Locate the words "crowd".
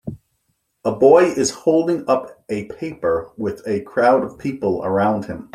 3.81-4.23